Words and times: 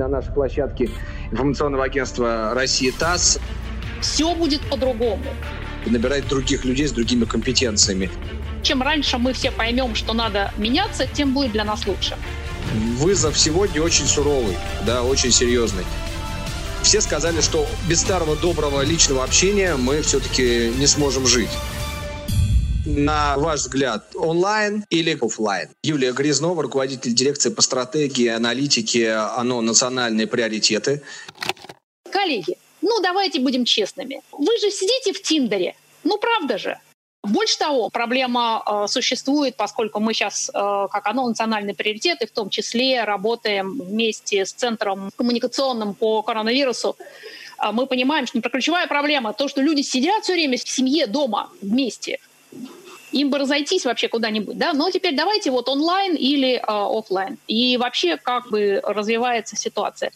на 0.00 0.08
нашей 0.08 0.32
площадке 0.32 0.90
информационного 1.30 1.84
агентства 1.84 2.52
«Россия 2.54 2.92
ТАСС». 2.92 3.38
Все 4.00 4.34
будет 4.34 4.62
по-другому. 4.62 5.22
Набирать 5.86 6.26
других 6.26 6.64
людей 6.64 6.88
с 6.88 6.92
другими 6.92 7.24
компетенциями. 7.24 8.10
Чем 8.62 8.82
раньше 8.82 9.18
мы 9.18 9.32
все 9.32 9.50
поймем, 9.50 9.94
что 9.94 10.12
надо 10.14 10.52
меняться, 10.56 11.06
тем 11.06 11.32
будет 11.34 11.52
для 11.52 11.64
нас 11.64 11.86
лучше. 11.86 12.16
Вызов 12.98 13.38
сегодня 13.38 13.82
очень 13.82 14.06
суровый, 14.06 14.56
да, 14.86 15.02
очень 15.02 15.30
серьезный. 15.30 15.84
Все 16.82 17.00
сказали, 17.00 17.40
что 17.42 17.66
без 17.88 18.00
старого 18.00 18.36
доброго 18.36 18.82
личного 18.82 19.22
общения 19.22 19.76
мы 19.76 20.00
все-таки 20.00 20.72
не 20.78 20.86
сможем 20.86 21.26
жить. 21.26 21.50
На 22.86 23.36
ваш 23.36 23.60
взгляд, 23.60 24.16
онлайн 24.16 24.84
или 24.88 25.18
офлайн? 25.20 25.68
Юлия 25.82 26.12
Грязнова, 26.12 26.62
руководитель 26.62 27.12
дирекции 27.12 27.50
по 27.50 27.60
стратегии, 27.60 28.28
аналитике 28.28 29.14
ОНО 29.14 29.60
«Национальные 29.60 30.26
приоритеты». 30.26 31.02
Коллеги, 32.10 32.56
ну 32.80 33.00
давайте 33.02 33.38
будем 33.40 33.66
честными. 33.66 34.22
Вы 34.32 34.56
же 34.58 34.70
сидите 34.70 35.12
в 35.12 35.20
Тиндере. 35.20 35.74
Ну 36.04 36.16
правда 36.16 36.56
же. 36.56 36.78
Больше 37.22 37.58
того, 37.58 37.90
проблема 37.90 38.62
э, 38.66 38.86
существует, 38.88 39.56
поскольку 39.56 40.00
мы 40.00 40.14
сейчас, 40.14 40.48
э, 40.48 40.52
как 40.90 41.06
оно, 41.06 41.28
национальный 41.28 41.74
приоритет, 41.74 42.22
и 42.22 42.26
в 42.26 42.30
том 42.30 42.48
числе 42.48 43.04
работаем 43.04 43.78
вместе 43.78 44.46
с 44.46 44.52
Центром 44.54 45.10
коммуникационным 45.16 45.92
по 45.92 46.22
коронавирусу. 46.22 46.96
Э, 47.62 47.72
мы 47.72 47.86
понимаем, 47.86 48.26
что 48.26 48.40
ключевая 48.40 48.86
проблема 48.86 49.34
то, 49.34 49.48
что 49.48 49.60
люди 49.60 49.82
сидят 49.82 50.24
все 50.24 50.32
время 50.32 50.56
в 50.56 50.66
семье 50.66 51.06
дома 51.06 51.50
вместе– 51.60 52.20
им 53.12 53.30
бы 53.30 53.38
разойтись 53.38 53.84
вообще 53.84 54.08
куда-нибудь, 54.08 54.56
да, 54.56 54.72
но 54.72 54.90
теперь 54.90 55.16
давайте 55.16 55.50
вот 55.50 55.68
онлайн 55.68 56.14
или 56.14 56.54
э, 56.54 56.62
офлайн. 56.66 57.38
И 57.48 57.76
вообще 57.76 58.16
как 58.16 58.50
бы 58.50 58.80
развивается 58.84 59.56
ситуация. 59.56 60.12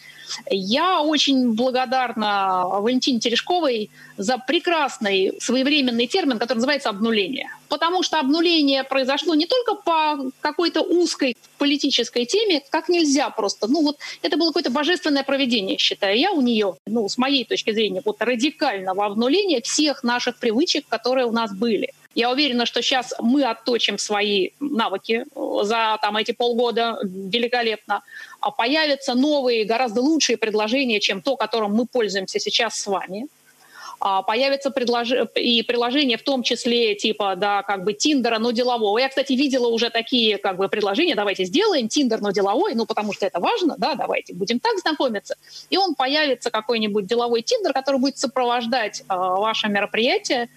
Я 0.48 1.02
очень 1.02 1.52
благодарна 1.52 2.65
Валентине 2.66 3.20
Терешковой 3.20 3.91
за 4.17 4.39
прекрасный 4.39 5.33
своевременный 5.41 6.06
термин, 6.06 6.39
который 6.39 6.58
называется 6.58 6.89
обнуление. 6.89 7.50
Потому 7.69 8.03
что 8.03 8.20
обнуление 8.20 8.84
произошло 8.84 9.34
не 9.34 9.47
только 9.47 9.75
по 9.75 10.30
какой-то 10.41 10.83
узкой 10.83 11.36
политической 11.58 12.25
теме, 12.25 12.62
как 12.70 12.89
нельзя 12.89 13.30
просто. 13.30 13.67
Ну 13.67 13.83
вот 13.83 13.98
это 14.23 14.36
было 14.36 14.48
какое-то 14.48 14.70
божественное 14.70 15.25
проведение, 15.25 15.78
считаю 15.78 16.19
я, 16.19 16.30
у 16.30 16.41
нее, 16.41 16.77
ну 16.86 17.08
с 17.08 17.19
моей 17.19 17.45
точки 17.45 17.73
зрения, 17.73 18.03
вот 18.05 18.17
радикального 18.20 19.05
обнуления 19.06 19.61
всех 19.61 20.05
наших 20.05 20.39
привычек, 20.39 20.86
которые 20.89 21.27
у 21.27 21.33
нас 21.33 21.53
были. 21.53 21.92
Я 22.15 22.31
уверена, 22.31 22.67
что 22.67 22.83
сейчас 22.83 23.15
мы 23.20 23.45
отточим 23.45 23.98
свои 23.98 24.51
навыки 24.61 25.25
за 25.62 25.98
там, 26.01 26.17
эти 26.17 26.33
полгода 26.33 26.98
великолепно. 27.03 28.03
А 28.41 28.51
появятся 28.51 29.15
новые, 29.15 29.65
гораздо 29.65 30.01
лучшие 30.01 30.37
предложения, 30.37 31.01
чем 31.01 31.23
то, 31.23 31.37
которым 31.37 31.73
мы 31.73 31.87
пользуемся 31.87 32.39
сейчас 32.39 32.79
с 32.79 32.87
вами. 32.87 33.27
А 34.01 34.23
появятся 34.23 34.70
предлож... 34.70 35.11
и 35.35 35.62
приложения, 35.62 36.19
в 36.19 36.23
том 36.23 36.42
числе 36.42 36.95
типа, 36.95 37.37
да, 37.37 37.62
как 37.62 37.85
бы 37.85 37.95
Тиндера, 37.95 38.39
но 38.39 38.51
делового. 38.51 38.98
Я, 38.98 39.09
кстати, 39.09 39.33
видела 39.33 39.69
уже 39.69 39.89
такие 39.89 40.39
как 40.39 40.57
бы 40.57 40.69
предложения, 40.69 41.15
давайте 41.15 41.45
сделаем 41.45 41.89
Тиндер, 41.89 42.20
но 42.20 42.31
деловой, 42.31 42.75
ну 42.75 42.87
потому 42.87 43.12
что 43.12 43.25
это 43.25 43.41
важно, 43.41 43.77
да, 43.79 43.95
давайте 43.95 44.35
будем 44.35 44.61
так 44.61 44.79
знакомиться. 44.79 45.37
И 45.70 45.79
он 45.79 45.95
появится 45.95 46.51
какой-нибудь 46.51 47.07
деловой 47.07 47.42
Тиндер, 47.42 47.73
который 47.73 47.98
будет 47.98 48.19
сопровождать 48.19 49.01
э, 49.01 49.05
ваше 49.09 49.69
мероприятие 49.69 50.51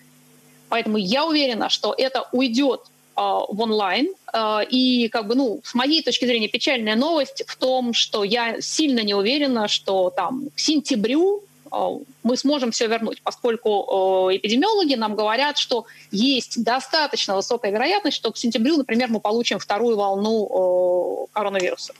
Поэтому 0.70 0.98
я 0.98 1.26
уверена, 1.26 1.70
что 1.70 1.94
это 1.98 2.28
уйдет 2.32 2.82
э, 2.82 3.22
в 3.22 3.62
онлайн. 3.62 4.10
Э, 4.34 4.60
и, 4.70 5.08
как 5.10 5.28
бы, 5.28 5.36
ну, 5.36 5.62
с 5.64 5.74
моей 5.74 6.04
точки 6.04 6.26
зрения, 6.26 6.48
печальная 6.48 6.96
новость 6.96 7.44
в 7.48 7.56
том, 7.56 7.94
что 7.94 8.24
я 8.24 8.62
сильно 8.62 9.02
не 9.02 9.14
уверена, 9.14 9.68
что 9.68 10.10
там 10.10 10.50
к 10.56 10.60
сентябрю 10.60 11.44
э, 11.72 11.78
мы 12.24 12.38
сможем 12.38 12.72
все 12.72 12.88
вернуть, 12.88 13.22
поскольку 13.22 14.30
эпидемиологи 14.32 14.96
нам 14.96 15.16
говорят, 15.16 15.58
что 15.58 15.86
есть 16.12 16.64
достаточно 16.64 17.36
высокая 17.36 17.72
вероятность, 17.72 18.18
что 18.18 18.32
к 18.32 18.38
сентябрю, 18.38 18.78
например, 18.78 19.10
мы 19.10 19.20
получим 19.20 19.60
вторую 19.60 19.96
волну 19.96 21.30
коронавируса. 21.32 21.94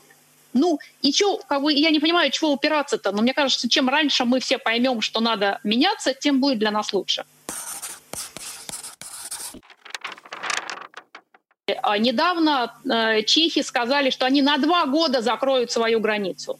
Ну, 0.54 0.78
и 1.02 1.12
что, 1.12 1.40
как 1.48 1.62
бы, 1.62 1.72
я 1.72 1.90
не 1.90 2.00
понимаю, 2.00 2.30
чего 2.30 2.52
упираться-то, 2.52 3.12
но 3.12 3.22
мне 3.22 3.34
кажется, 3.34 3.68
чем 3.68 3.88
раньше 3.88 4.24
мы 4.24 4.40
все 4.40 4.58
поймем, 4.58 5.00
что 5.00 5.20
надо 5.20 5.60
меняться, 5.62 6.14
тем 6.14 6.40
будет 6.40 6.58
для 6.58 6.70
нас 6.70 6.92
лучше. 6.92 7.24
Недавно 11.98 12.74
э, 12.84 13.22
чехи 13.22 13.62
сказали, 13.62 14.10
что 14.10 14.26
они 14.26 14.42
на 14.42 14.58
два 14.58 14.86
года 14.86 15.20
закроют 15.20 15.70
свою 15.70 16.00
границу. 16.00 16.58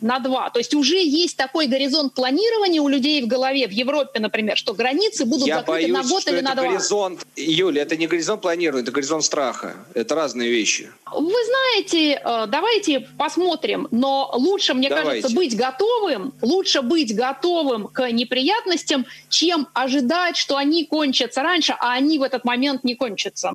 На 0.00 0.18
два. 0.18 0.50
То 0.50 0.58
есть 0.58 0.74
уже 0.74 0.96
есть 0.96 1.36
такой 1.36 1.68
горизонт 1.68 2.12
планирования 2.14 2.80
у 2.80 2.88
людей 2.88 3.22
в 3.22 3.28
голове, 3.28 3.68
в 3.68 3.70
Европе, 3.70 4.18
например, 4.18 4.56
что 4.56 4.74
границы 4.74 5.24
будут 5.24 5.46
Я 5.46 5.58
закрыты 5.58 5.92
боюсь, 5.92 5.92
на 5.92 6.02
год 6.02 6.26
или 6.26 6.38
это 6.38 6.44
на 6.44 6.54
два. 6.56 6.68
горизонт, 6.68 7.26
Юля, 7.36 7.82
это 7.82 7.96
не 7.96 8.08
горизонт 8.08 8.42
планирования, 8.42 8.82
это 8.82 8.90
горизонт 8.90 9.22
страха. 9.22 9.76
Это 9.94 10.16
разные 10.16 10.50
вещи. 10.50 10.90
Вы 11.08 11.36
знаете, 11.44 12.14
э, 12.14 12.46
давайте 12.48 13.08
посмотрим, 13.16 13.86
но 13.92 14.28
лучше, 14.34 14.74
мне 14.74 14.88
Давайте. 14.88 15.08
кажется, 15.08 15.36
быть 15.36 15.56
готовым, 15.56 16.34
лучше 16.42 16.82
быть 16.82 17.14
готовым 17.14 17.86
к 17.86 18.10
неприятностям, 18.10 19.06
чем 19.28 19.68
ожидать, 19.72 20.36
что 20.36 20.56
они 20.56 20.84
кончатся 20.84 21.42
раньше, 21.42 21.76
а 21.78 21.92
они 21.92 22.18
в 22.18 22.24
этот 22.24 22.44
момент 22.44 22.82
не 22.82 22.96
кончатся. 22.96 23.52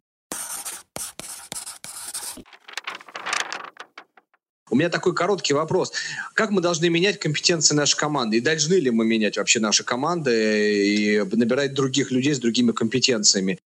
Меня 4.77 4.89
такой 4.89 5.13
короткий 5.13 5.53
вопрос. 5.53 5.91
Как 6.33 6.51
мы 6.51 6.61
должны 6.61 6.89
менять 6.89 7.19
компетенции 7.19 7.75
нашей 7.75 7.97
команды? 7.97 8.37
И 8.37 8.41
должны 8.41 8.75
ли 8.75 8.91
мы 8.91 9.05
менять 9.05 9.37
вообще 9.37 9.59
наши 9.59 9.83
команды 9.83 10.31
и 10.95 11.19
набирать 11.35 11.73
других 11.73 12.11
людей 12.11 12.33
с 12.33 12.39
другими 12.39 12.71
компетенциями? 12.71 13.59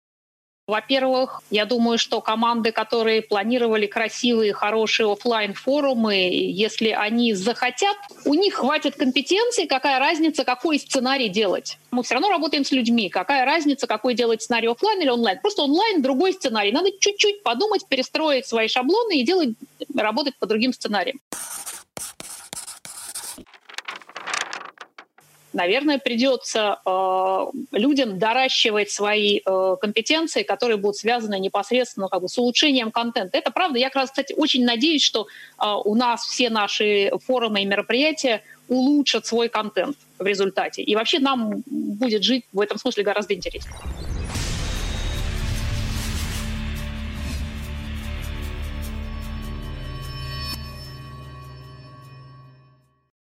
Во-первых, 0.68 1.42
я 1.50 1.66
думаю, 1.66 1.98
что 1.98 2.20
команды, 2.20 2.70
которые 2.70 3.20
планировали 3.20 3.86
красивые, 3.86 4.52
хорошие 4.52 5.10
офлайн 5.10 5.54
форумы 5.54 6.14
если 6.14 6.90
они 6.90 7.34
захотят, 7.34 7.96
у 8.24 8.34
них 8.34 8.54
хватит 8.54 8.94
компетенции, 8.94 9.66
какая 9.66 9.98
разница, 9.98 10.44
какой 10.44 10.78
сценарий 10.78 11.28
делать. 11.28 11.78
Мы 11.90 12.04
все 12.04 12.14
равно 12.14 12.30
работаем 12.30 12.64
с 12.64 12.70
людьми. 12.70 13.08
Какая 13.08 13.44
разница, 13.44 13.88
какой 13.88 14.14
делать 14.14 14.42
сценарий 14.42 14.68
офлайн 14.68 15.00
или 15.00 15.08
онлайн? 15.08 15.40
Просто 15.40 15.62
онлайн 15.62 16.00
другой 16.00 16.32
сценарий. 16.32 16.70
Надо 16.70 16.90
чуть-чуть 16.96 17.42
подумать, 17.42 17.86
перестроить 17.88 18.46
свои 18.46 18.68
шаблоны 18.68 19.18
и 19.20 19.24
делать, 19.24 19.50
работать 19.96 20.36
по 20.38 20.46
другим 20.46 20.72
сценариям. 20.72 21.18
Наверное, 25.52 25.98
придется 25.98 26.78
э, 26.84 27.46
людям 27.72 28.18
доращивать 28.18 28.90
свои 28.90 29.40
э, 29.44 29.76
компетенции, 29.80 30.42
которые 30.42 30.76
будут 30.76 30.96
связаны 30.96 31.38
непосредственно 31.38 32.08
как 32.08 32.22
бы, 32.22 32.28
с 32.28 32.38
улучшением 32.38 32.90
контента. 32.90 33.38
Это 33.38 33.50
правда. 33.50 33.78
Я 33.78 33.88
как 33.88 33.96
раз, 33.96 34.10
кстати, 34.10 34.34
очень 34.34 34.64
надеюсь, 34.64 35.02
что 35.02 35.26
э, 35.58 35.66
у 35.84 35.94
нас 35.94 36.22
все 36.22 36.50
наши 36.50 37.10
форумы 37.26 37.62
и 37.62 37.66
мероприятия 37.66 38.42
улучшат 38.68 39.26
свой 39.26 39.48
контент 39.48 39.96
в 40.18 40.26
результате. 40.26 40.82
И 40.82 40.94
вообще 40.94 41.18
нам 41.18 41.62
будет 41.66 42.22
жить 42.22 42.44
в 42.52 42.60
этом 42.60 42.78
смысле 42.78 43.04
гораздо 43.04 43.34
интереснее. 43.34 43.74